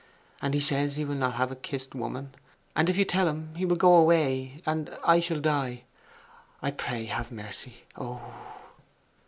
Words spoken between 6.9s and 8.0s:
have mercy